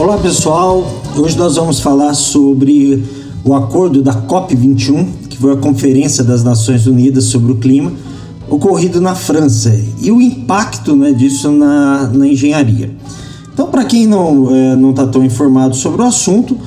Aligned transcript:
Olá 0.01 0.17
pessoal, 0.17 0.83
hoje 1.15 1.37
nós 1.37 1.57
vamos 1.57 1.79
falar 1.79 2.15
sobre 2.15 3.03
o 3.45 3.53
acordo 3.53 4.01
da 4.01 4.11
COP21, 4.15 5.05
que 5.29 5.37
foi 5.37 5.53
a 5.53 5.57
Conferência 5.57 6.23
das 6.23 6.43
Nações 6.43 6.87
Unidas 6.87 7.25
sobre 7.25 7.51
o 7.51 7.57
Clima, 7.57 7.93
ocorrido 8.49 8.99
na 8.99 9.13
França, 9.13 9.79
e 10.01 10.11
o 10.11 10.19
impacto 10.19 10.95
né, 10.95 11.11
disso 11.11 11.51
na, 11.51 12.07
na 12.11 12.27
engenharia. 12.27 12.89
Então, 13.53 13.67
para 13.67 13.85
quem 13.85 14.07
não 14.07 14.49
é, 14.49 14.75
não 14.75 14.89
está 14.89 15.05
tão 15.05 15.23
informado 15.23 15.75
sobre 15.75 16.01
o 16.01 16.05
assunto, 16.05 16.57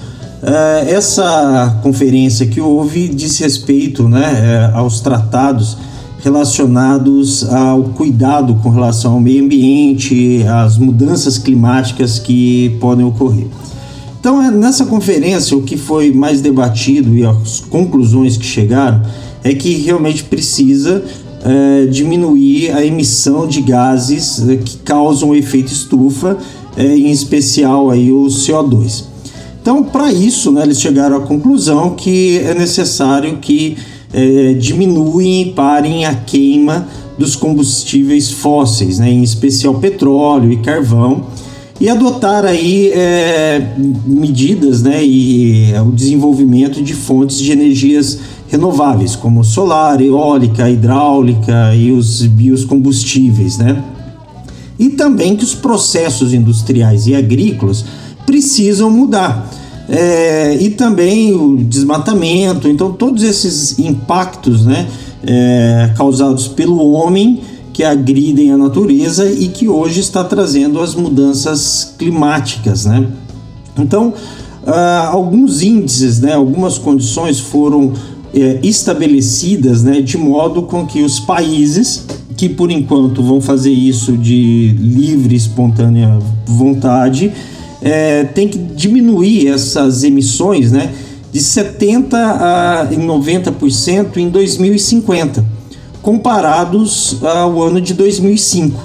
é, 0.40 0.92
essa 0.92 1.80
conferência 1.82 2.46
que 2.46 2.60
houve 2.60 3.08
diz 3.08 3.36
respeito 3.40 4.08
né, 4.08 4.70
é, 4.72 4.76
aos 4.76 5.00
tratados 5.00 5.76
relacionados 6.24 7.44
ao 7.52 7.84
cuidado 7.84 8.54
com 8.62 8.70
relação 8.70 9.12
ao 9.12 9.20
meio 9.20 9.44
ambiente, 9.44 10.42
às 10.48 10.78
mudanças 10.78 11.36
climáticas 11.36 12.18
que 12.18 12.74
podem 12.80 13.04
ocorrer. 13.04 13.46
Então, 14.18 14.42
é, 14.42 14.50
nessa 14.50 14.86
conferência, 14.86 15.54
o 15.54 15.62
que 15.62 15.76
foi 15.76 16.10
mais 16.12 16.40
debatido 16.40 17.14
e 17.14 17.26
as 17.26 17.60
conclusões 17.60 18.38
que 18.38 18.46
chegaram 18.46 19.02
é 19.44 19.52
que 19.54 19.74
realmente 19.76 20.24
precisa 20.24 21.04
é, 21.44 21.84
diminuir 21.88 22.70
a 22.70 22.82
emissão 22.82 23.46
de 23.46 23.60
gases 23.60 24.48
é, 24.48 24.56
que 24.56 24.78
causam 24.78 25.28
o 25.28 25.36
efeito 25.36 25.70
estufa, 25.70 26.38
é, 26.74 26.86
em 26.96 27.10
especial 27.10 27.90
aí 27.90 28.10
o 28.10 28.24
CO2. 28.28 29.04
Então, 29.60 29.82
para 29.82 30.10
isso, 30.10 30.50
né, 30.50 30.62
eles 30.62 30.80
chegaram 30.80 31.16
à 31.18 31.20
conclusão 31.20 31.90
que 31.90 32.38
é 32.38 32.54
necessário 32.54 33.36
que 33.42 33.76
é, 34.14 34.54
diminuem 34.54 35.42
e 35.42 35.52
parem 35.52 36.06
a 36.06 36.14
queima 36.14 36.86
dos 37.18 37.34
combustíveis 37.34 38.30
fósseis, 38.30 38.98
né, 38.98 39.10
em 39.10 39.22
especial 39.22 39.74
petróleo 39.74 40.52
e 40.52 40.56
carvão, 40.58 41.26
e 41.80 41.88
adotar 41.88 42.44
aí 42.44 42.92
é, 42.92 43.74
medidas 44.06 44.82
né, 44.82 45.04
e 45.04 45.72
é, 45.72 45.82
o 45.82 45.90
desenvolvimento 45.90 46.80
de 46.80 46.94
fontes 46.94 47.38
de 47.38 47.50
energias 47.50 48.20
renováveis, 48.48 49.16
como 49.16 49.42
solar, 49.42 50.00
eólica, 50.00 50.70
hidráulica 50.70 51.74
e 51.74 51.90
os 51.90 52.24
biocombustíveis, 52.24 53.58
né? 53.58 53.82
E 54.78 54.90
também 54.90 55.36
que 55.36 55.44
os 55.44 55.54
processos 55.54 56.32
industriais 56.32 57.06
e 57.06 57.14
agrícolas 57.14 57.84
precisam 58.24 58.90
mudar 58.90 59.50
é, 59.88 60.56
e 60.60 60.70
também 60.70 61.34
o 61.34 61.56
desmatamento. 61.56 62.68
Então, 62.68 62.92
todos 62.92 63.22
esses 63.22 63.78
impactos 63.78 64.64
né, 64.64 64.86
é, 65.26 65.92
causados 65.96 66.48
pelo 66.48 66.92
homem 66.92 67.40
que 67.72 67.82
agridem 67.82 68.52
a 68.52 68.56
natureza 68.56 69.28
e 69.30 69.48
que 69.48 69.68
hoje 69.68 70.00
está 70.00 70.22
trazendo 70.22 70.80
as 70.80 70.94
mudanças 70.94 71.94
climáticas. 71.98 72.84
Né? 72.84 73.08
Então, 73.76 74.14
ah, 74.66 75.08
alguns 75.12 75.60
índices, 75.62 76.20
né, 76.20 76.34
algumas 76.34 76.78
condições 76.78 77.40
foram 77.40 77.92
é, 78.32 78.60
estabelecidas 78.62 79.82
né, 79.82 80.00
de 80.00 80.16
modo 80.16 80.62
com 80.62 80.86
que 80.86 81.02
os 81.02 81.18
países 81.18 82.06
que 82.36 82.48
por 82.48 82.70
enquanto 82.70 83.22
vão 83.22 83.40
fazer 83.40 83.70
isso 83.70 84.16
de 84.16 84.74
livre, 84.78 85.36
espontânea 85.36 86.18
vontade, 86.46 87.32
é, 87.84 88.24
tem 88.24 88.48
que 88.48 88.56
diminuir 88.56 89.46
essas 89.48 90.04
emissões 90.04 90.72
né, 90.72 90.90
de 91.30 91.38
70% 91.38 92.14
a 92.14 92.88
90% 92.90 94.16
em 94.16 94.30
2050, 94.30 95.44
comparados 96.00 97.18
ao 97.22 97.62
ano 97.62 97.82
de 97.82 97.92
2005, 97.92 98.80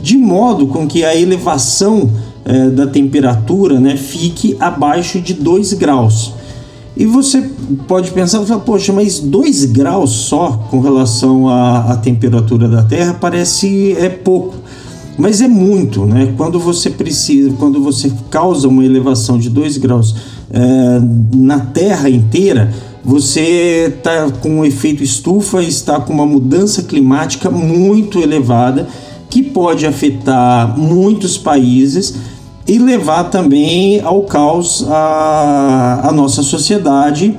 de 0.00 0.16
modo 0.16 0.66
com 0.68 0.86
que 0.86 1.04
a 1.04 1.14
elevação 1.14 2.10
é, 2.42 2.70
da 2.70 2.86
temperatura 2.86 3.78
né, 3.78 3.98
fique 3.98 4.56
abaixo 4.58 5.20
de 5.20 5.34
2 5.34 5.74
graus. 5.74 6.32
E 6.96 7.04
você 7.04 7.48
pode 7.86 8.10
pensar, 8.12 8.40
poxa, 8.60 8.94
mas 8.94 9.20
2 9.20 9.66
graus 9.66 10.10
só 10.10 10.64
com 10.70 10.80
relação 10.80 11.48
à, 11.48 11.92
à 11.92 11.96
temperatura 11.96 12.66
da 12.66 12.82
Terra 12.82 13.14
parece 13.20 13.92
é 13.92 14.08
pouco 14.08 14.67
mas 15.18 15.40
é 15.40 15.48
muito, 15.48 16.06
né? 16.06 16.32
Quando 16.36 16.60
você 16.60 16.88
precisa, 16.88 17.52
quando 17.58 17.82
você 17.82 18.10
causa 18.30 18.68
uma 18.68 18.84
elevação 18.84 19.36
de 19.36 19.50
2 19.50 19.76
graus 19.78 20.14
é, 20.48 21.00
na 21.34 21.58
Terra 21.58 22.08
inteira, 22.08 22.72
você 23.04 23.92
está 23.96 24.30
com 24.30 24.60
um 24.60 24.64
efeito 24.64 25.02
estufa, 25.02 25.60
está 25.60 25.98
com 25.98 26.12
uma 26.12 26.24
mudança 26.24 26.84
climática 26.84 27.50
muito 27.50 28.20
elevada 28.20 28.88
que 29.28 29.42
pode 29.42 29.86
afetar 29.86 30.78
muitos 30.78 31.36
países 31.36 32.14
e 32.66 32.78
levar 32.78 33.24
também 33.24 34.00
ao 34.00 34.22
caos 34.22 34.86
a, 34.88 36.00
a 36.04 36.12
nossa 36.12 36.42
sociedade 36.44 37.36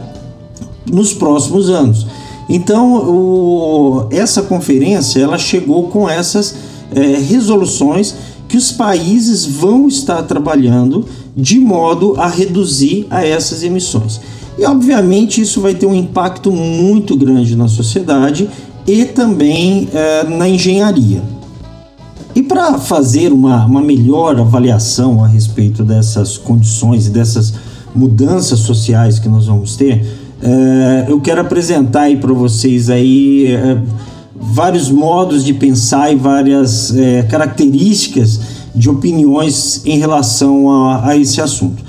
nos 0.85 1.13
próximos 1.13 1.69
anos. 1.69 2.07
Então, 2.49 2.95
o, 3.07 4.07
essa 4.11 4.41
conferência 4.41 5.21
ela 5.21 5.37
chegou 5.37 5.87
com 5.87 6.09
essas 6.09 6.55
é, 6.94 7.18
resoluções 7.18 8.15
que 8.47 8.57
os 8.57 8.71
países 8.71 9.45
vão 9.45 9.88
estar 9.88 10.24
trabalhando 10.24 11.06
de 11.36 11.59
modo 11.59 12.15
a 12.18 12.27
reduzir 12.27 13.06
a 13.09 13.25
essas 13.25 13.63
emissões. 13.63 14.19
E 14.57 14.65
obviamente 14.65 15.39
isso 15.39 15.62
vai 15.62 15.75
ter 15.75 15.86
um 15.86 15.95
impacto 15.95 16.51
muito 16.51 17.15
grande 17.15 17.56
na 17.56 17.68
sociedade 17.68 18.50
e 18.86 19.06
também 19.06 19.88
é, 19.94 20.24
na 20.24 20.50
engenharia. 20.50 21.21
E 22.36 22.44
para 22.44 22.77
fazer 22.77 23.31
uma, 23.31 23.65
uma 23.65 23.81
melhor 23.81 24.39
avaliação 24.39 25.24
a 25.24 25.27
respeito 25.27 25.83
dessas 25.83 26.38
condições 26.38 27.07
e 27.07 27.09
dessas 27.09 27.53
mudanças 27.94 28.59
sociais 28.59 29.19
que 29.19 29.30
nós 29.30 29.45
vamos 29.47 29.75
ter, 29.75 30.06
é, 30.41 31.06
eu 31.07 31.19
quero 31.19 31.41
apresentar 31.41 32.01
aí 32.01 32.18
para 32.18 32.33
vocês 32.33 32.89
aí 32.89 33.47
é, 33.47 33.77
vários 34.39 34.89
modos 34.89 35.44
de 35.44 35.53
pensar 35.53 36.12
e 36.12 36.15
várias 36.15 36.95
é, 36.95 37.24
características 37.24 38.39
de 38.74 38.89
opiniões 38.89 39.81
em 39.86 39.97
relação 39.97 40.69
a, 40.69 41.09
a, 41.09 41.18
esse 41.18 41.41
assunto. 41.41 41.83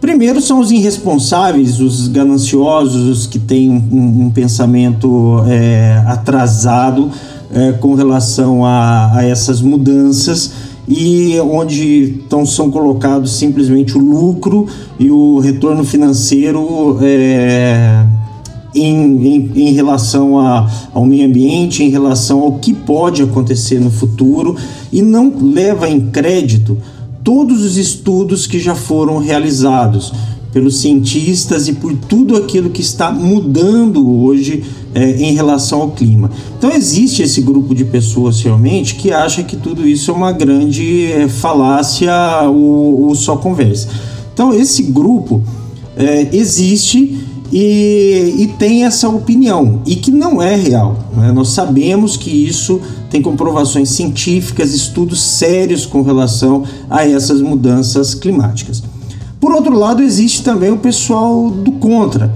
Primeiro 0.00 0.40
são 0.40 0.58
os 0.58 0.72
irresponsáveis, 0.72 1.80
os 1.80 2.08
gananciosos, 2.08 3.08
os 3.08 3.26
que 3.26 3.38
têm 3.38 3.70
um, 3.70 4.24
um 4.26 4.30
pensamento 4.30 5.42
é, 5.46 6.02
atrasado 6.06 7.10
é, 7.54 7.72
com 7.72 7.94
relação 7.94 8.64
a, 8.64 9.18
a 9.18 9.24
essas 9.24 9.60
mudanças 9.60 10.52
e 10.88 11.38
onde 11.40 12.22
então 12.26 12.44
são 12.44 12.70
colocados 12.70 13.32
simplesmente 13.32 13.96
o 13.96 14.00
lucro 14.00 14.66
e 14.98 15.10
o 15.10 15.38
retorno 15.38 15.84
financeiro 15.84 16.98
é, 17.00 18.04
em, 18.74 19.26
em, 19.26 19.52
em, 19.54 19.72
relação 19.72 20.38
a, 20.38 20.70
ao 20.92 21.04
meio 21.04 21.26
ambiente, 21.26 21.82
em 21.82 21.88
relação 21.88 22.40
ao 22.40 22.52
que 22.58 22.72
pode 22.72 23.22
acontecer 23.22 23.78
no 23.78 23.90
futuro 23.90 24.56
e 24.92 25.02
não 25.02 25.32
leva 25.40 25.88
em 25.88 26.00
crédito 26.10 26.78
todos 27.22 27.62
os 27.62 27.76
estudos 27.76 28.46
que 28.46 28.58
já 28.58 28.74
foram 28.74 29.18
realizados 29.18 30.12
pelos 30.52 30.80
cientistas 30.80 31.66
e 31.66 31.72
por 31.72 31.94
tudo 31.96 32.36
aquilo 32.36 32.70
que 32.70 32.82
está 32.82 33.10
mudando 33.10 34.22
hoje 34.22 34.62
é, 34.94 35.22
em 35.22 35.32
relação 35.32 35.80
ao 35.80 35.90
clima. 35.92 36.30
Então 36.58 36.70
existe 36.70 37.22
esse 37.22 37.40
grupo 37.40 37.74
de 37.74 37.84
pessoas 37.84 38.40
realmente 38.42 38.94
que 38.96 39.10
acha 39.10 39.42
que 39.42 39.56
tudo 39.56 39.88
isso 39.88 40.10
é 40.10 40.14
uma 40.14 40.32
grande 40.32 41.10
é, 41.10 41.28
falácia 41.28 42.12
ou, 42.48 43.08
ou, 43.08 43.14
só 43.14 43.36
conversa. 43.36 43.88
Então 44.34 44.52
esse 44.52 44.82
grupo 44.82 45.42
é, 45.96 46.28
existe 46.32 47.18
e, 47.52 48.34
e, 48.38 48.46
tem 48.58 48.84
essa 48.84 49.08
opinião 49.10 49.82
e 49.84 49.94
que 49.94 50.10
não 50.10 50.40
é 50.40 50.56
real. 50.56 50.96
Né? 51.14 51.30
Nós 51.32 51.48
sabemos 51.48 52.16
que 52.16 52.30
isso 52.30 52.80
tem 53.10 53.20
comprovações 53.20 53.90
científicas, 53.90 54.72
estudos 54.72 55.20
sérios 55.20 55.84
com 55.84 56.00
relação 56.00 56.64
a 56.88 57.06
essas 57.06 57.42
mudanças 57.42 58.14
climáticas. 58.14 58.82
Por 59.38 59.52
outro 59.52 59.78
lado, 59.78 60.02
existe 60.02 60.42
também 60.42 60.70
o 60.70 60.78
pessoal 60.78 61.50
do 61.50 61.72
contra 61.72 62.32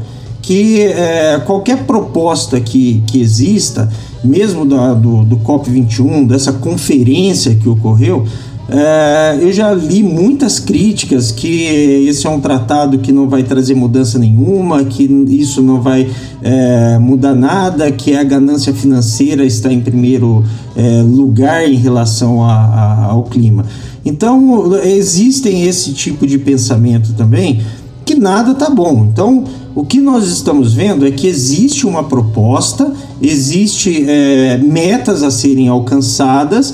que 0.46 0.82
é, 0.82 1.40
qualquer 1.44 1.84
proposta 1.86 2.60
que, 2.60 3.02
que 3.04 3.20
exista, 3.20 3.90
mesmo 4.22 4.64
da, 4.64 4.94
do, 4.94 5.24
do 5.24 5.38
COP21, 5.38 6.24
dessa 6.28 6.52
conferência 6.52 7.56
que 7.56 7.68
ocorreu, 7.68 8.24
é, 8.68 9.38
eu 9.40 9.52
já 9.52 9.72
li 9.72 10.02
muitas 10.02 10.58
críticas 10.58 11.30
que 11.30 11.62
esse 12.08 12.26
é 12.26 12.30
um 12.30 12.40
tratado 12.40 12.98
que 12.98 13.12
não 13.12 13.28
vai 13.28 13.44
trazer 13.44 13.74
mudança 13.74 14.18
nenhuma, 14.18 14.84
que 14.84 15.04
isso 15.28 15.62
não 15.62 15.80
vai 15.80 16.10
é, 16.42 16.98
mudar 16.98 17.34
nada, 17.34 17.90
que 17.92 18.16
a 18.16 18.24
ganância 18.24 18.74
financeira 18.74 19.44
está 19.44 19.72
em 19.72 19.80
primeiro 19.80 20.44
é, 20.74 21.02
lugar 21.02 21.68
em 21.68 21.76
relação 21.76 22.42
a, 22.42 22.54
a, 22.54 23.04
ao 23.06 23.22
clima. 23.22 23.64
Então, 24.04 24.76
existem 24.84 25.64
esse 25.64 25.92
tipo 25.92 26.26
de 26.26 26.38
pensamento 26.38 27.12
também 27.14 27.60
que 28.04 28.14
nada 28.14 28.54
tá 28.54 28.70
bom. 28.70 29.08
Então, 29.12 29.42
o 29.74 29.84
que 29.84 30.00
nós 30.00 30.28
estamos 30.28 30.72
vendo 30.72 31.04
é 31.04 31.10
que 31.10 31.26
existe 31.26 31.84
uma 31.84 32.04
proposta, 32.04 32.92
existe 33.20 34.04
é, 34.08 34.58
metas 34.58 35.24
a 35.24 35.30
serem 35.30 35.66
alcançadas 35.66 36.72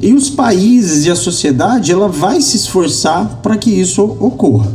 e 0.00 0.12
os 0.14 0.30
países 0.30 1.04
e 1.04 1.10
a 1.10 1.14
sociedade 1.14 1.92
ela 1.92 2.08
vai 2.08 2.40
se 2.40 2.56
esforçar 2.56 3.40
para 3.42 3.56
que 3.56 3.70
isso 3.70 4.02
ocorra. 4.18 4.72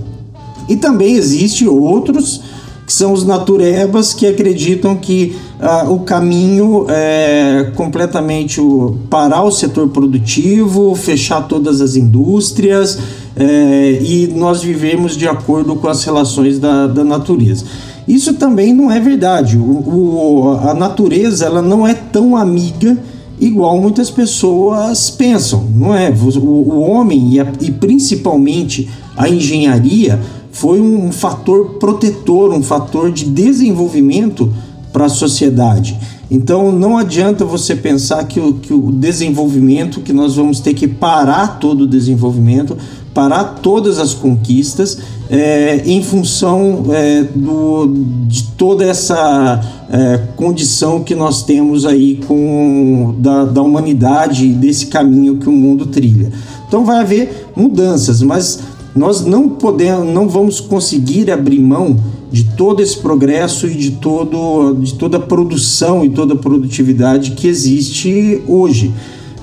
E 0.70 0.76
também 0.76 1.16
existe 1.16 1.68
outros 1.68 2.42
que 2.86 2.94
são 2.94 3.12
os 3.12 3.26
naturebas 3.26 4.14
que 4.14 4.28
acreditam 4.28 4.96
que 4.96 5.36
ah, 5.60 5.86
o 5.90 6.00
caminho 6.02 6.86
é 6.88 7.72
completamente 7.76 8.62
o, 8.62 9.00
parar 9.10 9.44
o 9.44 9.52
setor 9.52 9.90
produtivo, 9.90 10.94
fechar 10.94 11.48
todas 11.48 11.82
as 11.82 11.96
indústrias, 11.96 13.00
é, 13.36 14.00
e 14.02 14.28
nós 14.36 14.62
vivemos 14.62 15.18
de 15.18 15.28
acordo 15.28 15.76
com 15.76 15.88
as 15.88 16.04
relações 16.04 16.60
da, 16.60 16.86
da 16.86 17.04
natureza. 17.04 17.66
Isso 18.08 18.36
também 18.36 18.72
não 18.72 18.92
é 18.92 19.00
verdade. 19.00 19.58
O, 19.58 19.64
o, 19.64 20.60
a 20.62 20.76
natureza 20.76 21.46
ela 21.46 21.64
não 21.64 21.88
é 21.88 21.96
tão 21.96 22.36
amiga 22.36 22.96
igual 23.40 23.80
muitas 23.80 24.10
pessoas 24.10 25.10
pensam, 25.10 25.68
não 25.76 25.96
é? 25.96 26.10
O, 26.10 26.40
o 26.40 26.80
homem 26.82 27.34
e, 27.34 27.40
a, 27.40 27.48
e 27.62 27.72
principalmente 27.72 28.90
a 29.16 29.30
engenharia 29.30 30.20
foi 30.52 30.80
um 30.80 31.12
fator 31.12 31.76
protetor, 31.80 32.54
um 32.54 32.64
fator 32.64 33.12
de 33.12 33.26
desenvolvimento 33.26 34.54
para 34.94 35.06
a 35.06 35.10
sociedade. 35.10 35.98
Então 36.32 36.72
não 36.72 36.98
adianta 36.98 37.44
você 37.46 37.76
pensar 37.76 38.24
que 38.26 38.40
o, 38.40 38.54
que 38.54 38.74
o 38.74 38.92
desenvolvimento, 38.92 40.00
que 40.00 40.14
nós 40.14 40.36
vamos 40.36 40.60
ter 40.60 40.74
que 40.74 40.88
parar 40.88 41.60
todo 41.60 41.82
o 41.82 41.88
desenvolvimento 41.88 42.78
parar 43.16 43.62
todas 43.62 43.98
as 43.98 44.14
conquistas 44.14 45.00
é, 45.30 45.82
em 45.86 46.04
função 46.04 46.84
é, 46.90 47.24
do, 47.24 47.88
de 48.28 48.44
toda 48.58 48.84
essa 48.84 49.86
é, 49.90 50.18
condição 50.36 51.02
que 51.02 51.16
nós 51.16 51.42
temos 51.42 51.86
aí 51.86 52.20
com 52.28 53.16
da, 53.18 53.46
da 53.46 53.62
humanidade 53.62 54.50
desse 54.50 54.88
caminho 54.88 55.38
que 55.38 55.48
o 55.48 55.52
mundo 55.54 55.86
trilha. 55.86 56.30
Então 56.68 56.84
vai 56.84 57.00
haver 57.00 57.48
mudanças, 57.56 58.22
mas 58.22 58.60
nós 58.94 59.26
não 59.26 59.48
podemos, 59.48 60.14
não 60.14 60.28
vamos 60.28 60.60
conseguir 60.60 61.32
abrir 61.32 61.60
mão 61.60 61.98
de 62.30 62.44
todo 62.58 62.82
esse 62.82 62.98
progresso 62.98 63.66
e 63.66 63.76
de, 63.76 63.92
todo, 63.92 64.74
de 64.74 64.94
toda 64.96 65.16
a 65.16 65.22
produção 65.22 66.04
e 66.04 66.10
toda 66.10 66.34
a 66.34 66.38
produtividade 66.38 67.32
que 67.32 67.48
existe 67.48 68.42
hoje. 68.46 68.94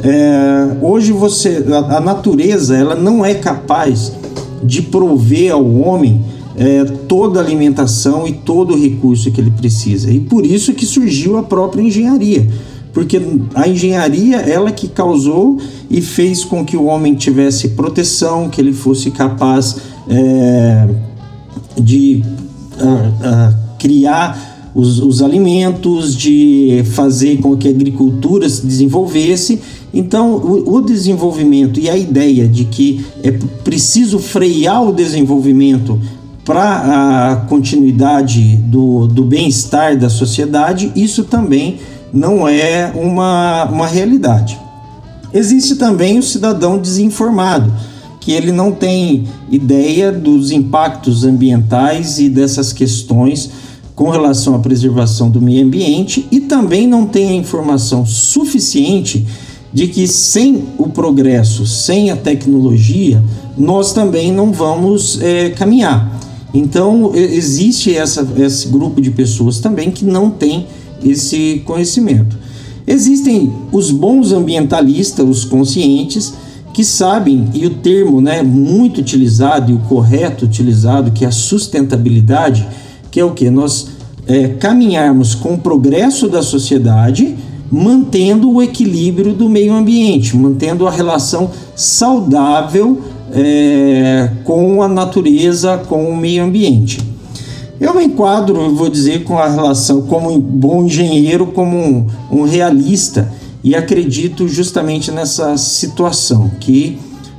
É, 0.03 0.77
hoje 0.81 1.13
você, 1.13 1.65
a, 1.73 1.99
a, 1.99 2.01
natureza, 2.01 2.77
ela 2.77 2.95
não 2.95 3.25
é 3.25 3.35
capaz 3.35 4.13
de 4.63 4.83
prover 4.83 5.53
ao 5.53 5.65
homem 5.65 6.25
é, 6.57 6.85
toda 6.85 7.41
a 7.41 7.43
alimentação 7.43 8.27
e 8.27 8.33
todo 8.33 8.75
o 8.75 8.81
recurso 8.81 9.31
que 9.31 9.41
ele 9.41 9.51
precisa. 9.51 10.11
E 10.11 10.21
por 10.21 10.47
isso 10.47 10.73
que 10.73 10.87
surgiu 10.87 11.37
a 11.37 11.43
própria 11.43 11.83
engenharia, 11.83 12.47
porque 12.93 13.21
a 13.55 13.69
engenharia 13.69 14.37
ela 14.37 14.71
que 14.71 14.89
causou 14.89 15.59
e 15.91 16.01
fez 16.01 16.45
com 16.45 16.65
que 16.65 16.77
o 16.77 16.85
homem 16.85 17.15
tivesse 17.15 17.71
proteção, 17.71 18.49
que 18.49 18.61
ele 18.61 18.73
fosse 18.73 19.11
capaz 19.11 19.77
é, 20.09 20.89
de 21.81 22.23
criar 23.79 24.71
os, 24.75 25.01
os 25.01 25.23
alimentos, 25.23 26.17
de 26.17 26.83
fazer 26.93 27.39
com 27.39 27.57
que 27.57 27.69
a 27.69 27.71
agricultura 27.71 28.49
se 28.49 28.67
desenvolvesse 28.67 29.61
então, 29.95 30.37
o, 30.37 30.81
desenvolvimento 30.81 31.79
e 31.79 31.91
a 31.91 31.97
ideia 31.97 32.49
de 32.49 32.65
que 32.65 33.05
é 33.23 33.31
preciso 33.31 34.19
frear 34.19 34.83
o 34.83 34.93
desenvolvimento 34.93 36.01
para 36.47 37.33
a 37.33 37.37
continuidade 37.37 38.57
do, 38.57 39.07
do 39.07 39.23
bem-estar 39.23 39.99
da 39.99 40.09
sociedade, 40.09 40.91
isso 40.97 41.25
também 41.25 41.79
não 42.13 42.49
é 42.49 42.91
uma, 42.95 43.65
uma 43.67 43.87
realidade. 43.87 44.59
Existe 45.33 45.77
também 45.77 46.19
o 46.19 46.23
cidadão 46.23 46.79
desinformado, 46.79 47.71
que 48.19 48.33
ele 48.33 48.51
não 48.51 48.73
tem 48.73 49.25
ideia 49.51 50.11
dos 50.11 50.51
impactos 50.51 51.25
ambientais 51.25 52.19
e 52.19 52.31
dessas 52.31 52.73
questões 52.73 53.51
com 53.95 54.09
relação 54.09 54.55
à 54.55 54.59
preservação 54.59 55.31
do 55.31 55.41
meio 55.41 55.65
ambiente 55.65 56.27
e 56.31 56.41
também 56.41 56.87
não 56.87 57.07
tem 57.07 57.29
a 57.29 57.35
informação 57.35 58.07
suficiente 58.07 59.27
de 59.73 59.89
que 59.89 60.07
sem 60.07 60.65
o 60.77 60.89
progresso, 60.89 61.67
sem 61.67 62.11
a 62.11 62.17
tecnologia, 62.17 63.23
nós 63.57 63.93
também 63.93 64.33
não 64.33 64.53
vamos 64.53 65.21
é, 65.21 65.51
caminhar. 65.51 66.21
Então, 66.55 67.13
existe 67.15 67.97
essa, 67.97 68.27
esse 68.37 68.69
grupo 68.69 69.01
de 69.01 69.11
pessoas 69.11 69.59
também 69.59 69.91
que 69.91 70.05
não 70.05 70.31
tem 70.31 70.67
esse 71.03 71.63
conhecimento. 71.65 72.37
Existem 72.87 73.53
os 73.71 73.91
bons 73.91 74.33
ambientalistas, 74.33 75.27
os 75.27 75.45
conscientes, 75.45 76.35
que 76.75 76.85
sabem, 76.85 77.49
e 77.55 77.67
o 77.67 77.71
termo 77.71 78.21
né, 78.21 78.43
muito 78.43 79.01
utilizado 79.01 79.71
e 79.71 79.75
o 79.75 79.79
correto 79.79 80.45
utilizado, 80.45 81.11
que 81.11 81.25
é 81.25 81.29
a 81.29 81.33
sustentabilidade, 81.33 82.67
que 83.11 83.21
é 83.21 83.25
o 83.25 83.33
que? 83.33 83.51
Nós 83.51 83.89
é, 84.27 84.49
caminharmos 84.49 85.35
com 85.35 85.55
o 85.55 85.59
progresso 85.59 86.29
da 86.29 86.43
sociedade, 86.43 87.37
mantendo 87.73 88.53
o 88.53 88.63
equilíbrio 88.63 89.33
do 89.33 89.49
meio 89.49 89.73
ambiente, 89.73 90.37
mantendo 90.37 90.87
a 90.87 90.91
relação 90.91 91.51
saudável 91.75 93.01
é, 93.33 94.31
com 94.45 94.83
a 94.83 94.89
natureza, 94.89 95.79
com 95.89 96.11
o 96.11 96.15
meio 96.15 96.45
ambiente. 96.45 97.01
Eu 97.81 97.95
me 97.95 98.05
enquadro, 98.05 98.75
vou 98.75 98.91
dizer, 98.91 99.25
com 99.25 99.39
a 99.39 99.49
relação 99.49 100.03
como 100.03 100.31
um 100.31 100.39
bom 100.39 100.85
engenheiro, 100.85 101.47
como 101.47 101.77
um, 101.77 102.07
um 102.31 102.43
realista, 102.43 103.33
e 103.65 103.75
acredito 103.75 104.47
justamente 104.47 105.11
nessa 105.11 105.57
situação 105.57 106.51
que 106.61 106.99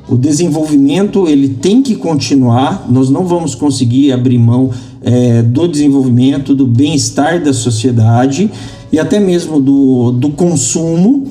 o 0.09 0.17
desenvolvimento 0.17 1.27
ele 1.27 1.49
tem 1.49 1.81
que 1.81 1.95
continuar, 1.95 2.87
nós 2.89 3.09
não 3.09 3.25
vamos 3.25 3.55
conseguir 3.55 4.11
abrir 4.11 4.37
mão 4.37 4.71
é, 5.01 5.41
do 5.43 5.67
desenvolvimento, 5.67 6.55
do 6.55 6.65
bem-estar 6.65 7.41
da 7.41 7.53
sociedade 7.53 8.49
e 8.93 8.99
até 8.99 9.19
mesmo 9.19 9.59
do, 9.59 10.11
do 10.11 10.29
consumo, 10.29 11.23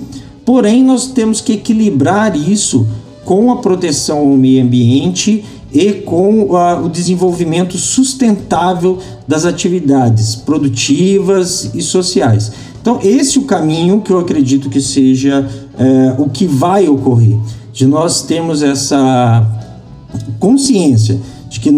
porém 0.45 0.83
nós 0.83 1.07
temos 1.07 1.41
que 1.41 1.53
equilibrar 1.53 2.37
isso 2.37 2.85
com 3.25 3.53
a 3.53 3.59
proteção 3.59 4.19
ao 4.19 4.37
meio 4.37 4.65
ambiente 4.65 5.45
e 5.73 5.93
com 5.93 6.57
a, 6.57 6.81
o 6.81 6.89
desenvolvimento 6.89 7.79
sustentável 7.79 8.99
das 9.29 9.45
atividades 9.45 10.35
produtivas 10.35 11.71
e 11.73 11.81
sociais. 11.81 12.51
Então, 12.81 12.99
esse 13.01 13.39
é 13.39 13.41
o 13.41 13.45
caminho 13.45 14.01
que 14.01 14.11
eu 14.11 14.19
acredito 14.19 14.69
que 14.69 14.81
seja 14.81 15.49
é, 15.79 16.17
o 16.19 16.29
que 16.29 16.47
vai 16.47 16.89
ocorrer 16.89 17.39
de 17.73 17.87
nós 17.87 18.23
termos 18.23 18.61
essa 18.61 19.47
consciência 20.41 21.21
de 21.53 21.61
que 21.61 21.71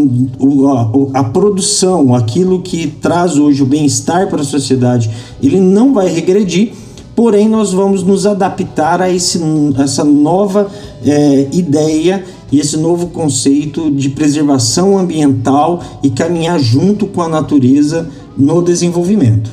a, 1.13 1.19
a 1.19 1.25
produção, 1.25 2.15
aquilo 2.15 2.63
que 2.63 2.87
traz 2.87 3.37
hoje 3.37 3.61
o 3.61 3.67
bem-estar 3.67 4.29
para 4.29 4.41
a 4.41 4.45
sociedade, 4.45 5.11
ele 5.43 5.59
não 5.59 5.93
vai 5.93 6.09
regredir, 6.09 6.73
porém 7.17 7.49
nós 7.49 7.73
vamos 7.73 8.05
nos 8.05 8.25
adaptar 8.25 9.03
a 9.03 9.11
esse, 9.11 9.41
essa 9.77 10.05
nova 10.05 10.71
é, 11.05 11.49
ideia 11.53 12.25
e 12.53 12.61
esse 12.61 12.77
novo 12.77 13.09
conceito 13.09 13.91
de 13.91 14.11
preservação 14.11 14.97
ambiental 14.97 15.83
e 16.05 16.11
caminhar 16.11 16.61
junto 16.61 17.07
com 17.07 17.21
a 17.21 17.29
natureza 17.29 18.09
no 18.39 18.63
desenvolvimento. 18.63 19.51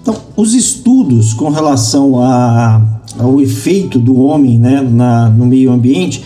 Então, 0.00 0.16
os 0.34 0.54
estudos 0.54 1.34
com 1.34 1.50
relação 1.50 2.22
a 2.22 2.98
ao 3.18 3.40
efeito 3.40 3.98
do 3.98 4.20
homem 4.20 4.58
né, 4.58 4.80
na, 4.80 5.28
no 5.28 5.44
meio 5.44 5.72
ambiente, 5.72 6.22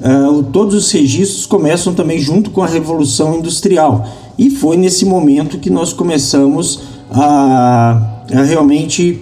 uh, 0.00 0.42
todos 0.44 0.74
os 0.74 0.90
registros 0.90 1.46
começam 1.46 1.94
também 1.94 2.18
junto 2.18 2.50
com 2.50 2.62
a 2.62 2.66
Revolução 2.66 3.38
Industrial. 3.38 4.06
E 4.38 4.50
foi 4.50 4.76
nesse 4.76 5.04
momento 5.04 5.58
que 5.58 5.70
nós 5.70 5.92
começamos 5.92 6.80
a, 7.10 8.22
a 8.32 8.42
realmente 8.42 9.20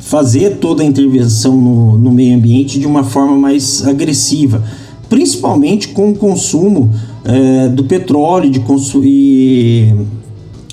fazer 0.00 0.58
toda 0.58 0.82
a 0.82 0.86
intervenção 0.86 1.56
no, 1.56 1.98
no, 1.98 2.10
meio 2.10 2.36
ambiente 2.36 2.78
de 2.78 2.86
uma 2.86 3.04
forma 3.04 3.36
mais 3.36 3.86
agressiva, 3.86 4.62
principalmente 5.08 5.88
com 5.88 6.10
o 6.10 6.14
consumo 6.14 6.90
uh, 7.24 7.70
do 7.70 7.84
petróleo 7.84 8.50
de 8.50 8.62
e, 9.02 9.94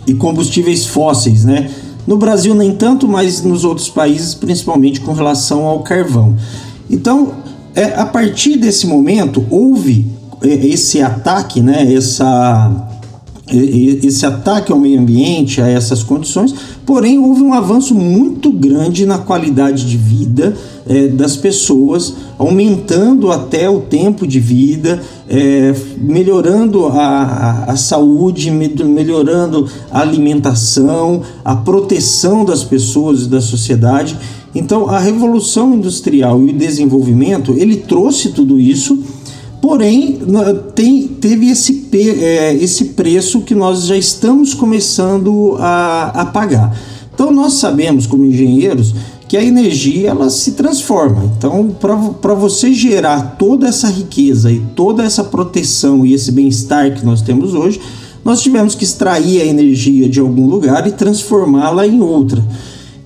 e 0.07 0.13
combustíveis 0.15 0.85
fósseis, 0.85 1.45
né? 1.45 1.69
No 2.05 2.17
Brasil, 2.17 2.55
nem 2.55 2.71
tanto, 2.71 3.07
mas 3.07 3.43
nos 3.43 3.63
outros 3.63 3.87
países, 3.87 4.33
principalmente 4.33 4.99
com 4.99 5.13
relação 5.13 5.65
ao 5.65 5.79
carvão. 5.81 6.35
Então, 6.89 7.31
é, 7.75 7.85
a 7.95 8.05
partir 8.05 8.57
desse 8.57 8.85
momento, 8.87 9.45
houve 9.49 10.11
é, 10.41 10.47
esse 10.47 11.01
ataque, 11.01 11.61
né, 11.61 11.93
essa, 11.93 12.89
esse 13.51 14.25
ataque 14.25 14.71
ao 14.71 14.79
meio 14.79 14.99
ambiente, 14.99 15.61
a 15.61 15.67
essas 15.67 16.03
condições, 16.03 16.53
porém 16.85 17.19
houve 17.19 17.41
um 17.41 17.53
avanço 17.53 17.93
muito 17.93 18.51
grande 18.51 19.05
na 19.05 19.17
qualidade 19.17 19.85
de 19.85 19.97
vida 19.97 20.55
é, 20.87 21.07
das 21.07 21.35
pessoas, 21.35 22.15
aumentando 22.37 23.31
até 23.31 23.69
o 23.69 23.81
tempo 23.81 24.25
de 24.25 24.39
vida, 24.39 25.01
é, 25.29 25.73
melhorando 25.97 26.87
a, 26.87 27.65
a, 27.67 27.75
saúde, 27.75 28.49
melhorando 28.49 29.67
a 29.91 30.01
alimentação, 30.01 31.21
a 31.45 31.55
proteção 31.55 32.43
das 32.43 32.63
pessoas 32.63 33.23
e 33.23 33.27
da 33.29 33.41
sociedade. 33.41 34.17
Então, 34.53 34.89
a 34.89 34.99
revolução 34.99 35.73
industrial 35.73 36.41
e 36.41 36.49
o 36.49 36.53
desenvolvimento 36.53 37.53
ele 37.57 37.77
trouxe 37.77 38.29
tudo 38.29 38.59
isso, 38.59 39.01
porém 39.61 40.19
tem, 40.73 41.07
teve 41.07 41.49
esse, 41.49 41.87
é, 41.93 42.55
esse 42.55 42.85
preço 42.85 43.41
que 43.41 43.53
nós 43.53 43.85
já 43.85 43.95
estamos 43.95 44.53
começando 44.53 45.55
a, 45.59 46.21
a 46.21 46.25
pagar. 46.25 46.75
Então, 47.13 47.31
nós 47.31 47.53
sabemos, 47.53 48.07
como 48.07 48.25
engenheiros, 48.25 48.95
que 49.27 49.37
a 49.37 49.43
energia 49.43 50.09
ela 50.09 50.29
se 50.29 50.53
transforma. 50.53 51.23
Então, 51.37 51.69
para 51.79 52.33
você 52.33 52.73
gerar 52.73 53.37
toda 53.37 53.67
essa 53.67 53.87
riqueza 53.87 54.51
e 54.51 54.59
toda 54.75 55.03
essa 55.03 55.23
proteção 55.23 56.05
e 56.05 56.13
esse 56.13 56.31
bem-estar 56.31 56.93
que 56.93 57.05
nós 57.05 57.21
temos 57.21 57.53
hoje, 57.53 57.79
nós 58.25 58.41
tivemos 58.41 58.75
que 58.75 58.83
extrair 58.83 59.41
a 59.41 59.45
energia 59.45 60.09
de 60.09 60.19
algum 60.19 60.47
lugar 60.47 60.87
e 60.87 60.91
transformá-la 60.91 61.87
em 61.87 62.01
outra. 62.01 62.43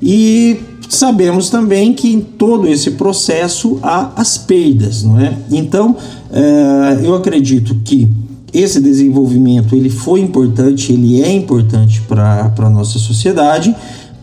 E 0.02 0.58
sabemos 0.90 1.50
também 1.50 1.94
que 1.94 2.14
em 2.14 2.22
todo 2.22 2.68
esse 2.68 2.92
processo 2.92 3.80
há 3.82 4.12
as 4.16 4.38
perdas, 4.38 5.04
não 5.04 5.20
é? 5.20 5.38
Então, 5.52 5.96
é, 6.32 7.00
eu 7.04 7.16
acredito 7.16 7.76
que 7.84 8.12
esse 8.54 8.80
desenvolvimento 8.80 9.76
ele 9.76 9.90
foi 9.90 10.22
importante, 10.22 10.94
ele 10.94 11.22
é 11.22 11.32
importante 11.32 12.02
para 12.02 12.54
a 12.58 12.70
nossa 12.70 12.98
sociedade 13.00 13.76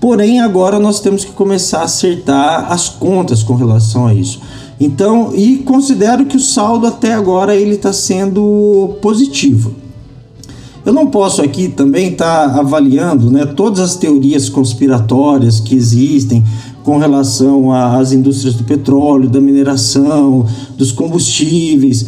Porém, 0.02 0.40
agora 0.40 0.80
nós 0.80 0.98
temos 0.98 1.24
que 1.24 1.30
começar 1.30 1.78
a 1.78 1.84
acertar 1.84 2.72
as 2.72 2.88
contas 2.88 3.44
com 3.44 3.54
relação 3.54 4.08
a 4.08 4.12
isso. 4.12 4.40
Então, 4.80 5.32
e 5.32 5.58
considero 5.58 6.26
que 6.26 6.36
o 6.36 6.40
saldo 6.40 6.88
até 6.88 7.14
agora 7.14 7.54
ele 7.54 7.76
está 7.76 7.92
sendo 7.92 8.96
positivo. 9.00 9.72
Eu 10.84 10.92
não 10.92 11.06
posso 11.06 11.42
aqui 11.42 11.68
também 11.68 12.08
estar 12.08 12.52
tá 12.52 12.58
avaliando 12.58 13.30
né, 13.30 13.46
todas 13.46 13.78
as 13.78 13.94
teorias 13.94 14.48
conspiratórias 14.48 15.60
que 15.60 15.76
existem 15.76 16.42
com 16.82 16.98
relação 16.98 17.72
às 17.72 18.10
indústrias 18.10 18.54
do 18.54 18.64
petróleo, 18.64 19.28
da 19.28 19.40
mineração, 19.40 20.44
dos 20.76 20.90
combustíveis. 20.90 22.06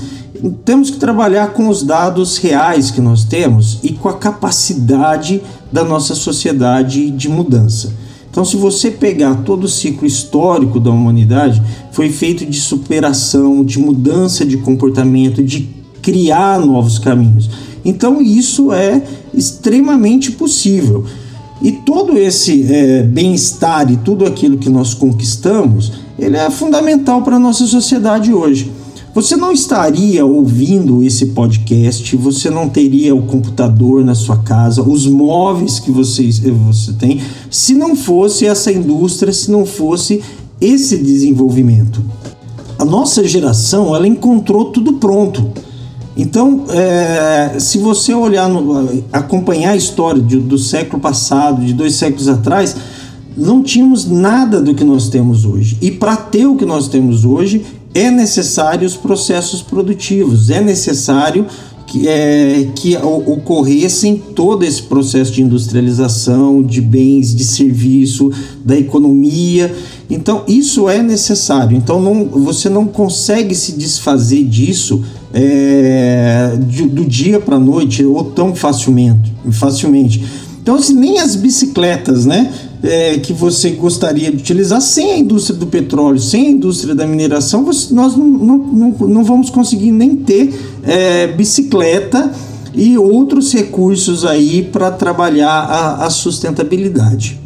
Temos 0.65 0.91
que 0.91 0.99
trabalhar 0.99 1.53
com 1.53 1.69
os 1.69 1.85
dados 1.85 2.37
reais 2.39 2.91
que 2.91 3.01
nós 3.01 3.25
temos 3.25 3.79
e 3.83 3.93
com 3.93 4.09
a 4.09 4.15
capacidade 4.15 5.41
da 5.71 5.85
nossa 5.85 6.15
sociedade 6.17 7.11
de 7.11 7.29
mudança. 7.29 7.93
Então, 8.29 8.45
se 8.45 8.57
você 8.57 8.91
pegar 8.91 9.37
todo 9.45 9.63
o 9.63 9.69
ciclo 9.69 10.05
histórico 10.05 10.81
da 10.81 10.91
humanidade, 10.91 11.63
foi 11.93 12.11
feito 12.11 12.45
de 12.45 12.61
superação, 12.61 13.65
de 13.65 13.79
mudança 13.79 14.45
de 14.45 14.57
comportamento, 14.57 15.41
de 15.41 15.69
criar 16.03 16.59
novos 16.59 16.99
caminhos. 16.99 17.49
Então, 17.85 18.21
isso 18.21 18.73
é 18.73 19.03
extremamente 19.33 20.33
possível. 20.33 21.05
E 21.63 21.73
todo 21.73 22.19
esse 22.19 22.65
é, 22.71 23.03
bem-estar 23.03 23.91
e 23.91 23.97
tudo 23.97 24.25
aquilo 24.27 24.59
que 24.59 24.69
nós 24.69 24.95
conquistamos, 24.95 25.93
ele 26.19 26.37
é 26.37 26.51
fundamental 26.51 27.23
para 27.23 27.37
a 27.37 27.39
nossa 27.39 27.67
sociedade 27.67 28.33
hoje. 28.33 28.71
Você 29.15 29.37
não 29.37 29.53
estaria 29.53 30.27
ouvindo 30.27 31.01
esse 31.05 31.27
podcast, 31.27 32.17
você 32.17 32.51
não 32.51 32.69
teria 32.69 33.15
o 33.15 33.23
computador 33.23 34.05
na 34.05 34.15
sua 34.15 34.39
casa, 34.39 34.83
os 34.83 35.07
móveis 35.07 35.79
que 35.79 35.93
você, 35.93 36.29
você 36.51 36.93
tem, 36.95 37.21
se 37.49 37.75
não 37.75 37.95
fosse 37.95 38.45
essa 38.45 38.73
indústria, 38.73 39.33
se 39.33 39.53
não 39.53 39.65
fosse 39.65 40.21
esse 40.61 40.97
desenvolvimento. 40.97 42.03
A 42.77 42.85
nossa 42.85 43.23
geração, 43.23 43.95
ela 43.95 44.09
encontrou 44.09 44.67
tudo 44.67 44.95
pronto. 44.95 45.49
Então, 46.17 46.65
é, 46.69 47.59
se 47.59 47.79
você 47.79 48.15
olhar, 48.15 48.49
no, 48.49 49.05
acompanhar 49.13 49.73
a 49.73 49.77
história 49.77 50.23
de, 50.23 50.39
do 50.39 50.57
século 50.57 51.01
passado, 51.01 51.65
de 51.65 51.73
dois 51.73 51.95
séculos 51.95 52.29
atrás, 52.29 52.77
não 53.37 53.63
tínhamos 53.63 54.09
nada 54.09 54.61
do 54.61 54.75
que 54.75 54.85
nós 54.85 55.09
temos 55.09 55.45
hoje. 55.45 55.77
E 55.81 55.91
para 55.91 56.17
ter 56.17 56.47
o 56.47 56.57
que 56.57 56.65
nós 56.65 56.87
temos 56.87 57.25
hoje, 57.25 57.65
é 57.93 58.11
necessário 58.11 58.87
os 58.87 58.97
processos 58.97 59.61
produtivos, 59.61 60.51
é 60.51 60.61
necessário 60.61 61.47
que, 61.95 62.09
é, 62.09 62.69
que 62.75 62.97
ocorressem 62.97 64.21
todo 64.35 64.65
esse 64.65 64.83
processo 64.83 65.31
de 65.31 65.43
industrialização, 65.43 66.61
de 66.61 66.81
bens, 66.81 67.33
de 67.33 67.45
serviço, 67.45 68.33
da 68.65 68.77
economia. 68.77 69.73
Então, 70.11 70.43
isso 70.49 70.89
é 70.89 71.01
necessário. 71.01 71.77
Então, 71.77 72.03
não, 72.03 72.25
você 72.25 72.69
não 72.69 72.85
consegue 72.85 73.55
se 73.55 73.73
desfazer 73.73 74.43
disso 74.43 75.05
é, 75.33 76.59
de, 76.67 76.83
do 76.83 77.05
dia 77.05 77.39
para 77.39 77.57
a 77.57 77.61
noite 77.61 78.05
ou 78.05 78.25
tão 78.25 78.57
facilmente. 78.57 79.33
facilmente. 79.53 80.25
Então, 80.61 80.75
assim, 80.75 80.95
nem 80.95 81.21
as 81.21 81.37
bicicletas, 81.37 82.27
né? 82.27 82.53
É, 82.85 83.19
que 83.19 83.33
você 83.33 83.71
gostaria 83.71 84.31
de 84.31 84.37
utilizar 84.37 84.81
sem 84.81 85.13
a 85.13 85.19
indústria 85.19 85.59
do 85.59 85.67
petróleo, 85.67 86.19
sem 86.21 86.47
a 86.47 86.51
indústria 86.51 86.95
da 86.95 87.07
mineração, 87.07 87.65
você, 87.65 87.93
nós 87.95 88.15
não, 88.15 88.27
não, 88.27 88.59
não, 89.09 89.25
vamos 89.25 89.49
conseguir 89.49 89.91
nem 89.91 90.17
ter 90.17 90.55
é, 90.83 91.27
bicicleta 91.29 92.31
e 92.75 92.99
outros 92.99 93.53
recursos 93.53 94.25
aí 94.25 94.63
para 94.63 94.91
trabalhar 94.91 95.49
a, 95.49 96.07
a 96.07 96.11
sustentabilidade. 96.11 97.41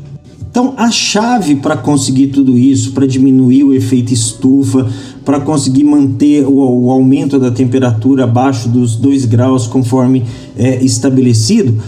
Então, 0.50 0.74
a 0.76 0.90
chave 0.90 1.56
para 1.56 1.76
conseguir 1.76 2.28
tudo 2.28 2.58
isso, 2.58 2.92
para 2.92 3.06
diminuir 3.06 3.62
o 3.62 3.72
efeito 3.72 4.12
estufa, 4.12 4.90
para 5.24 5.38
conseguir 5.38 5.84
manter 5.84 6.44
o, 6.46 6.84
o, 6.84 6.90
aumento 6.90 7.38
da 7.38 7.50
temperatura 7.50 8.24
abaixo 8.24 8.68
dos 8.68 8.96
2 8.96 9.26
graus 9.26 9.66
conforme 9.66 10.24
é 10.56 10.82
estabelecido, 10.82 11.80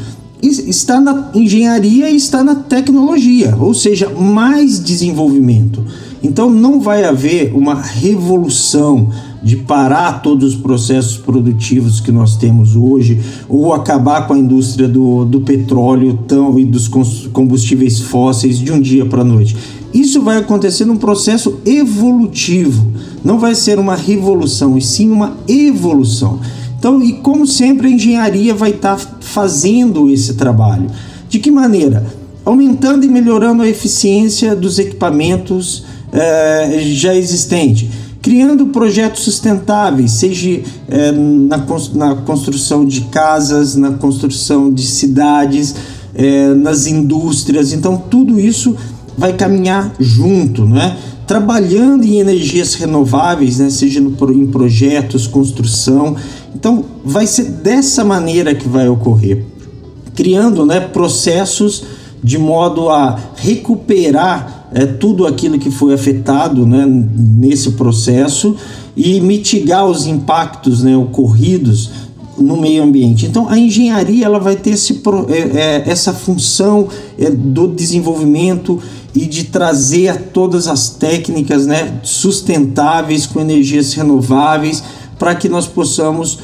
está 0.42 1.00
na 1.00 1.30
engenharia 1.34 2.10
e 2.10 2.16
está 2.16 2.42
na 2.42 2.54
tecnologia, 2.54 3.56
ou 3.58 3.74
seja, 3.74 4.08
mais 4.08 4.82
desenvolvimento. 4.82 5.84
Então, 6.22 6.50
não 6.50 6.80
vai 6.80 7.04
haver 7.04 7.52
uma 7.54 7.74
revolução 7.74 9.08
de 9.42 9.56
parar 9.56 10.20
todos 10.22 10.54
os 10.54 10.60
processos 10.60 11.16
produtivos 11.16 11.98
que 11.98 12.12
nós 12.12 12.36
temos 12.36 12.76
hoje, 12.76 13.20
ou 13.48 13.72
acabar 13.72 14.26
com 14.26 14.34
a 14.34 14.38
indústria 14.38 14.86
do, 14.86 15.24
do 15.24 15.40
petróleo 15.40 16.18
tão, 16.28 16.58
e 16.58 16.64
dos 16.64 16.88
combustíveis 17.32 18.00
fósseis 18.00 18.58
de 18.58 18.70
um 18.70 18.80
dia 18.80 19.06
para 19.06 19.22
a 19.22 19.24
noite. 19.24 19.56
Isso 19.94 20.20
vai 20.22 20.36
acontecer 20.36 20.84
num 20.84 20.96
processo 20.96 21.58
evolutivo, 21.64 22.86
não 23.24 23.38
vai 23.38 23.54
ser 23.54 23.78
uma 23.78 23.96
revolução, 23.96 24.76
e 24.76 24.82
sim 24.82 25.10
uma 25.10 25.36
evolução. 25.48 26.38
Então, 26.80 27.02
e 27.02 27.12
como 27.12 27.46
sempre, 27.46 27.88
a 27.88 27.90
engenharia 27.90 28.54
vai 28.54 28.70
estar 28.70 28.96
tá 28.96 29.06
fazendo 29.20 30.10
esse 30.10 30.32
trabalho. 30.32 30.86
De 31.28 31.38
que 31.38 31.50
maneira? 31.50 32.04
Aumentando 32.42 33.04
e 33.04 33.08
melhorando 33.08 33.62
a 33.62 33.68
eficiência 33.68 34.56
dos 34.56 34.78
equipamentos 34.78 35.84
eh, 36.10 36.80
já 36.86 37.14
existentes 37.14 37.88
criando 38.22 38.66
projetos 38.66 39.22
sustentáveis, 39.22 40.12
seja 40.12 40.60
é, 40.88 41.10
na, 41.10 41.56
na, 41.94 42.16
construção 42.16 42.84
de 42.84 43.02
casas, 43.02 43.74
na 43.76 43.92
construção 43.92 44.72
de 44.72 44.82
cidades, 44.82 45.74
é, 46.14 46.52
nas 46.54 46.86
indústrias. 46.86 47.72
Então, 47.72 47.96
tudo 47.96 48.38
isso 48.38 48.76
vai 49.16 49.32
caminhar 49.32 49.94
junto, 49.98 50.66
não 50.66 50.80
é? 50.80 50.96
Trabalhando 51.26 52.04
em 52.04 52.18
energias 52.18 52.74
renováveis, 52.74 53.58
né? 53.58 53.70
seja 53.70 54.00
no, 54.00 54.10
em 54.32 54.46
projetos, 54.46 55.26
construção. 55.26 56.16
Então, 56.54 56.84
vai 57.04 57.26
ser 57.26 57.44
dessa 57.44 58.04
maneira 58.04 58.54
que 58.54 58.68
vai 58.68 58.88
ocorrer, 58.88 59.44
criando 60.14 60.66
né, 60.66 60.80
processos 60.80 61.84
de 62.22 62.38
modo 62.38 62.88
a 62.90 63.18
recuperar 63.36 64.68
é, 64.72 64.86
tudo 64.86 65.26
aquilo 65.26 65.58
que 65.58 65.70
foi 65.70 65.94
afetado 65.94 66.66
né, 66.66 66.84
nesse 66.86 67.72
processo 67.72 68.56
e 68.96 69.20
mitigar 69.20 69.86
os 69.86 70.06
impactos 70.06 70.82
né, 70.82 70.96
ocorridos 70.96 71.90
no 72.38 72.56
meio 72.56 72.82
ambiente. 72.82 73.26
Então, 73.26 73.48
a 73.48 73.58
engenharia 73.58 74.24
ela 74.24 74.38
vai 74.38 74.56
ter 74.56 74.70
esse, 74.70 75.00
é, 75.28 75.58
é, 75.58 75.82
essa 75.86 76.12
função 76.12 76.88
é, 77.18 77.30
do 77.30 77.68
desenvolvimento 77.68 78.80
e 79.14 79.26
de 79.26 79.44
trazer 79.44 80.30
todas 80.32 80.68
as 80.68 80.90
técnicas 80.90 81.66
né, 81.66 82.00
sustentáveis 82.02 83.26
com 83.26 83.40
energias 83.40 83.92
renováveis 83.94 84.82
para 85.20 85.34
que 85.34 85.50
nós 85.50 85.66
possamos 85.66 86.38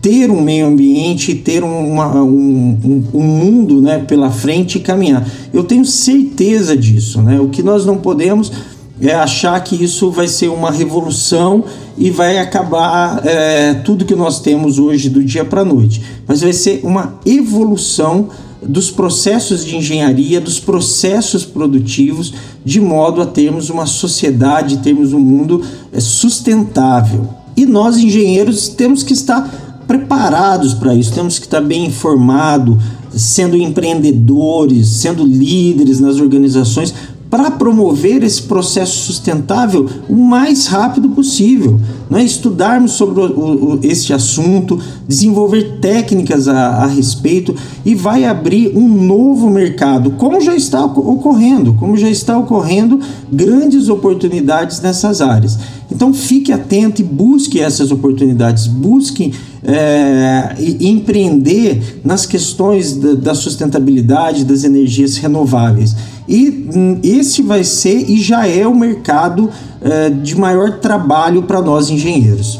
ter 0.00 0.30
um 0.30 0.40
meio 0.40 0.66
ambiente, 0.66 1.34
ter 1.34 1.64
uma, 1.64 2.22
um, 2.22 2.78
um, 2.84 3.04
um, 3.12 3.22
mundo 3.22 3.80
né, 3.80 3.98
pela 3.98 4.30
frente 4.30 4.78
e 4.78 4.80
caminhar. 4.80 5.26
Eu 5.52 5.64
tenho 5.64 5.84
certeza 5.84 6.76
disso. 6.76 7.20
Né? 7.20 7.40
O 7.40 7.48
que 7.48 7.60
nós 7.60 7.84
não 7.84 7.96
podemos 7.96 8.52
é 9.00 9.12
achar 9.12 9.58
que 9.64 9.82
isso 9.82 10.12
vai 10.12 10.28
ser 10.28 10.48
uma 10.48 10.70
revolução 10.70 11.64
e 11.98 12.08
vai 12.08 12.38
acabar 12.38 13.20
é, 13.26 13.74
tudo 13.74 14.04
que 14.04 14.14
nós 14.14 14.38
temos 14.38 14.78
hoje 14.78 15.08
do 15.08 15.24
dia 15.24 15.44
para 15.44 15.62
a 15.62 15.64
noite, 15.64 16.00
mas 16.28 16.40
vai 16.40 16.52
ser 16.52 16.82
uma 16.84 17.18
evolução 17.26 18.28
dos 18.62 18.92
processos 18.92 19.64
de 19.64 19.76
engenharia, 19.76 20.40
dos 20.40 20.60
processos 20.60 21.44
produtivos, 21.44 22.32
de 22.64 22.80
modo 22.80 23.20
a 23.20 23.26
termos 23.26 23.70
uma 23.70 23.86
sociedade, 23.86 24.78
termos 24.78 25.12
um 25.12 25.18
mundo 25.18 25.62
é, 25.92 25.98
sustentável. 25.98 27.43
E 27.56 27.66
nós, 27.66 27.96
engenheiros, 27.96 28.68
temos 28.68 29.02
que 29.02 29.12
estar 29.12 29.82
preparados 29.86 30.74
para 30.74 30.94
isso, 30.94 31.12
temos 31.12 31.38
que 31.38 31.46
estar 31.46 31.60
bem 31.60 31.86
informados, 31.86 32.82
sendo 33.12 33.56
empreendedores, 33.56 34.88
sendo 34.88 35.24
líderes 35.24 36.00
nas 36.00 36.18
organizações, 36.18 36.94
para 37.34 37.50
promover 37.50 38.22
esse 38.22 38.42
processo 38.42 39.06
sustentável 39.06 39.88
o 40.08 40.14
mais 40.14 40.68
rápido 40.68 41.08
possível. 41.08 41.80
Né? 42.08 42.22
Estudarmos 42.22 42.92
sobre 42.92 43.20
o, 43.22 43.24
o, 43.26 43.80
este 43.82 44.12
assunto, 44.12 44.78
desenvolver 45.08 45.80
técnicas 45.80 46.46
a, 46.46 46.84
a, 46.84 46.86
respeito 46.86 47.52
e 47.84 47.92
vai 47.92 48.24
abrir 48.24 48.76
um 48.76 48.86
novo 48.88 49.50
mercado, 49.50 50.12
como 50.12 50.40
já 50.40 50.54
está 50.54 50.84
ocorrendo, 50.84 51.74
como 51.74 51.96
já 51.96 52.08
está 52.08 52.38
ocorrendo 52.38 53.00
grandes 53.32 53.88
oportunidades 53.88 54.80
nessas 54.80 55.20
áreas. 55.20 55.58
Então 55.94 56.12
fique 56.12 56.52
atento 56.52 57.00
e 57.00 57.04
busque 57.04 57.60
essas 57.60 57.92
oportunidades, 57.92 58.66
busque 58.66 59.32
é, 59.62 60.56
empreender 60.80 62.00
nas 62.04 62.26
questões 62.26 62.96
da, 62.96 63.14
da 63.14 63.34
sustentabilidade 63.34 64.44
das 64.44 64.64
energias 64.64 65.16
renováveis. 65.16 65.94
E 66.28 66.68
hum, 66.74 66.98
esse 67.00 67.42
vai 67.42 67.62
ser 67.62 68.10
e 68.10 68.20
já 68.20 68.44
é 68.44 68.66
o 68.66 68.74
mercado 68.74 69.48
é, 69.80 70.10
de 70.10 70.36
maior 70.36 70.80
trabalho 70.80 71.44
para 71.44 71.62
nós 71.62 71.88
engenheiros. 71.88 72.58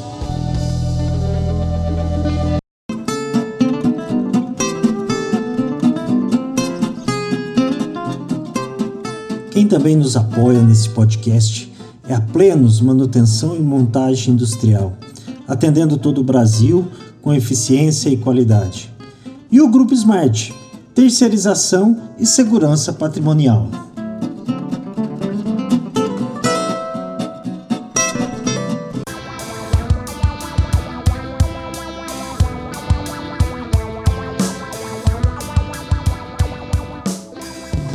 Quem 9.50 9.66
também 9.66 9.96
nos 9.96 10.16
apoia 10.16 10.62
nesse 10.62 10.88
podcast 10.90 11.73
é 12.06 12.14
a 12.14 12.20
Plenos 12.20 12.80
Manutenção 12.80 13.56
e 13.56 13.60
Montagem 13.60 14.34
Industrial, 14.34 14.92
atendendo 15.48 15.96
todo 15.96 16.20
o 16.20 16.24
Brasil 16.24 16.86
com 17.22 17.32
eficiência 17.32 18.10
e 18.10 18.16
qualidade. 18.16 18.92
E 19.50 19.60
o 19.60 19.68
Grupo 19.68 19.94
Smart, 19.94 20.54
terceirização 20.94 21.98
e 22.18 22.26
segurança 22.26 22.92
patrimonial. 22.92 23.68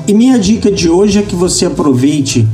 E 0.08 0.14
minha 0.16 0.40
dica 0.40 0.72
de 0.72 0.90
hoje 0.90 1.20
é 1.20 1.22
que 1.22 1.36
você 1.36 1.68
aproveite 1.68 2.48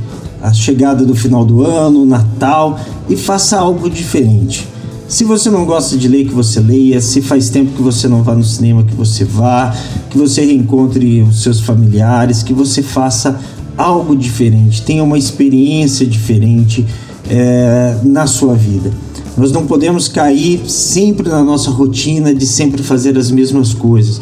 a 0.46 0.52
chegada 0.52 1.04
do 1.04 1.14
final 1.14 1.44
do 1.44 1.62
ano, 1.62 2.06
Natal 2.06 2.78
e 3.08 3.16
faça 3.16 3.58
algo 3.58 3.90
diferente. 3.90 4.68
Se 5.08 5.24
você 5.24 5.50
não 5.50 5.64
gosta 5.64 5.96
de 5.96 6.06
ler, 6.06 6.24
que 6.24 6.34
você 6.34 6.60
leia. 6.60 7.00
Se 7.00 7.20
faz 7.20 7.50
tempo 7.50 7.72
que 7.72 7.82
você 7.82 8.06
não 8.06 8.22
vá 8.22 8.34
no 8.34 8.44
cinema, 8.44 8.84
que 8.84 8.94
você 8.94 9.24
vá. 9.24 9.74
Que 10.08 10.16
você 10.16 10.44
reencontre 10.44 11.22
os 11.22 11.42
seus 11.42 11.60
familiares. 11.60 12.42
Que 12.42 12.52
você 12.52 12.82
faça 12.82 13.40
algo 13.76 14.16
diferente. 14.16 14.82
Tenha 14.82 15.02
uma 15.02 15.18
experiência 15.18 16.06
diferente 16.06 16.86
é, 17.28 17.98
na 18.04 18.26
sua 18.26 18.54
vida. 18.54 18.92
Nós 19.36 19.52
não 19.52 19.66
podemos 19.66 20.08
cair 20.08 20.62
sempre 20.68 21.28
na 21.28 21.42
nossa 21.42 21.70
rotina 21.70 22.34
de 22.34 22.46
sempre 22.46 22.82
fazer 22.82 23.18
as 23.18 23.30
mesmas 23.30 23.74
coisas. 23.74 24.20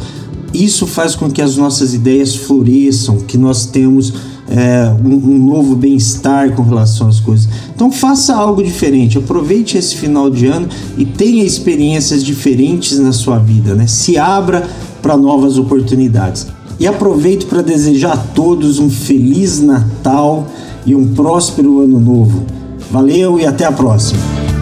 Isso 0.53 0.87
faz 0.87 1.15
com 1.15 1.31
que 1.31 1.43
as 1.43 1.57
nossas 1.57 1.95
ideias 1.95 2.35
floresçam, 2.35 3.19
que 3.19 3.37
nós 3.39 3.67
temos 3.67 4.13
é, 4.49 4.93
um, 5.03 5.15
um, 5.15 5.47
novo 5.47 5.75
bem-estar 5.75 6.53
com 6.53 6.63
relação 6.63 7.09
às 7.09 7.21
coisas. 7.21 7.49
Então 7.75 7.91
faça 7.91 8.35
algo 8.35 8.63
diferente, 8.63 9.19
aproveite 9.19 9.79
esse 9.79 9.97
final 9.97 10.29
de 10.31 10.47
ano 10.47 10.69
e 10.97 11.05
tenha 11.05 11.45
experiências 11.45 12.23
diferentes 12.23 12.99
na 12.99 13.13
sua 13.13 13.39
vida, 13.39 13.75
né? 13.75 13.87
Se 13.87 14.19
abra 14.19 14.69
para 15.03 15.17
novas 15.17 15.59
oportunidades. 15.59 16.47
E 16.79 16.87
aproveito 16.87 17.47
para 17.47 17.63
desejar 17.63 18.13
a 18.13 18.17
todos 18.17 18.79
um 18.79 18.91
feliz 18.91 19.61
Natal 19.61 20.47
e 20.85 20.95
um 20.95 21.15
próspero 21.15 21.81
ano 21.81 22.01
novo. 22.01 22.45
Valeu 22.91 23.39
e 23.39 23.47
até 23.47 23.65
a 23.65 23.73
próxima. 23.73 24.54